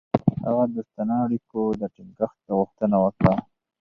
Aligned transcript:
هغه 0.45 0.63
د 0.67 0.71
دوستانه 0.75 1.15
اړیکو 1.25 1.61
د 1.81 1.83
ټینګښت 1.95 2.39
غوښتنه 2.57 2.97
وکړه. 3.03 3.33